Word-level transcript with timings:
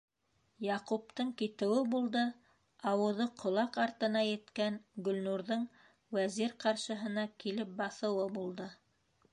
Яҡуптың 0.67 1.27
китеүе 1.41 1.83
булды, 1.91 2.23
ауыҙы 2.93 3.27
ҡолаҡ 3.43 3.77
артына 3.83 4.25
еткән 4.29 4.81
Гөлнурҙың 5.09 5.69
Вәзир 6.19 6.59
ҡаршыһына 6.67 7.29
килеп 7.45 7.79
баҫыуы 7.83 8.29
булды. 8.41 8.73